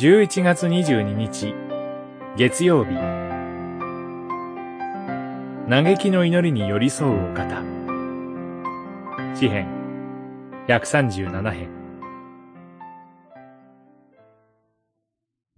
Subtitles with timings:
[0.00, 1.54] 11月22日、
[2.34, 2.94] 月曜日。
[5.68, 7.62] 嘆きの祈りに寄り添うお方。
[9.36, 9.68] 詩編
[10.68, 11.68] 137編。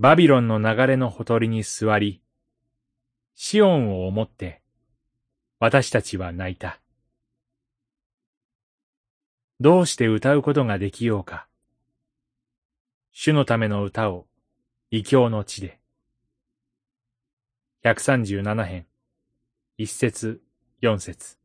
[0.00, 2.20] バビロンの流れのほとりに座り、
[3.36, 4.60] シオンを思って、
[5.60, 6.80] 私たちは泣いた。
[9.60, 11.46] どうして歌うことができようか。
[13.12, 14.26] 主のための歌を、
[14.94, 15.78] 異教の地で。
[17.82, 18.86] 137編、
[19.78, 20.42] 一節、
[20.82, 21.38] 四節。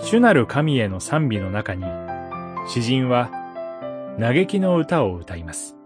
[0.00, 1.84] 主なる神への賛美の中に、
[2.68, 3.28] 詩人は、
[4.20, 5.76] 嘆きの歌を歌います。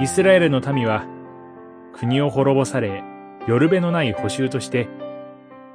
[0.00, 1.04] イスラエルの民は、
[1.92, 3.04] 国を滅ぼされ、
[3.46, 4.88] 夜べのない補修として、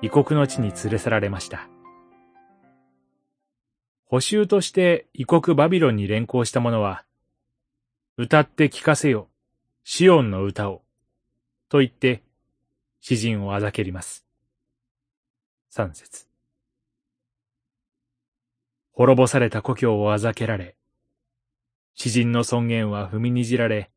[0.01, 1.69] 異国の地に連れ去られました。
[4.15, 7.03] 補修として異国バビロンに連行した者は、
[8.15, 9.27] 歌って聞かせよ、
[9.83, 10.83] シオンの歌を、
[11.67, 12.23] と言って、
[13.01, 14.25] 詩人をあざけります。
[15.69, 16.29] 三節。
[18.93, 20.77] 滅ぼされた故郷をあざけられ、
[21.93, 23.91] 詩人の尊厳は踏みにじられ、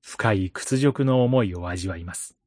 [0.00, 2.38] 深い屈辱の思いを味わいます。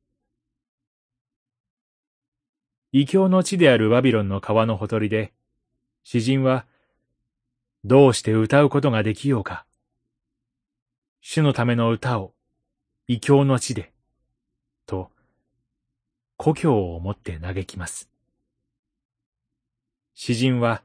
[2.91, 5.33] 異教の地であるバビロンの川のほとりで、
[6.03, 6.65] 詩人は
[7.87, 9.63] どうして歌うことができようか。
[11.21, 12.33] 主のための歌を、
[13.07, 13.93] 異教の地で、
[14.87, 15.11] と、
[16.35, 18.09] 故郷を思って嘆きます。
[20.15, 20.81] 詩人は、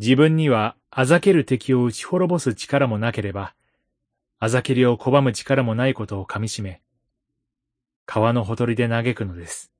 [0.00, 3.54] 自分にはあざける敵を打ち滅ぼす力もなければ、
[4.40, 6.82] あざけりを拒む力もないことをかみしめ、
[8.04, 9.70] 川のほとりで嘆くのです。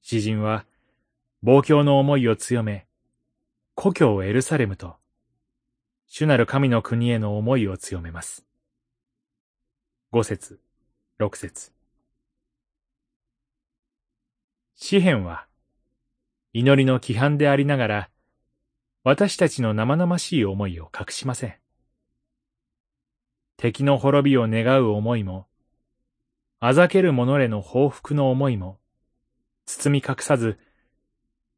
[0.00, 0.64] 詩人は、
[1.42, 2.87] 望郷の思いを強め、
[3.80, 4.96] 故郷エルサレムと、
[6.08, 8.44] 主なる神の国への思いを強めます。
[10.10, 10.58] 五節、
[11.16, 11.70] 六節。
[14.74, 15.46] 詩篇は、
[16.52, 18.10] 祈りの規範でありながら、
[19.04, 21.54] 私たちの生々しい思いを隠しません。
[23.56, 25.46] 敵の滅びを願う思いも、
[26.58, 28.80] あざける者への報復の思いも、
[29.66, 30.58] 包み隠さず、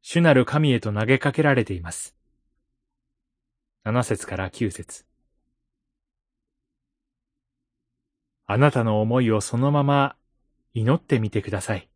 [0.01, 2.15] 主なる神へと投げかけられています。
[3.83, 5.05] 七節から九節
[8.45, 10.15] あなたの思いをそのまま
[10.73, 11.89] 祈ってみてください。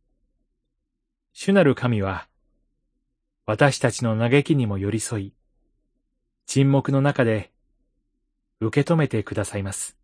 [1.34, 2.28] 主なる神は、
[3.46, 5.34] 私たちの嘆きにも寄り添い、
[6.46, 7.52] 沈黙の中で
[8.62, 9.98] 受け止めてくださいます。